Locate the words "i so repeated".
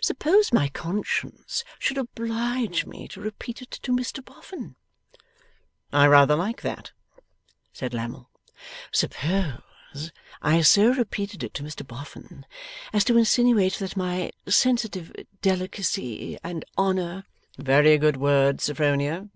10.40-11.42